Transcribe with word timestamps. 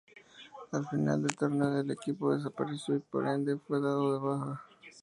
Al 0.71 0.83
final 0.87 1.21
del 1.21 1.35
torneo 1.35 1.79
el 1.79 1.91
equipo 1.91 2.35
desapareció, 2.35 2.95
y 2.95 2.99
por 3.01 3.27
ende 3.27 3.57
fue 3.67 3.79
dado 3.79 4.13
de 4.13 4.17
baja. 4.27 4.63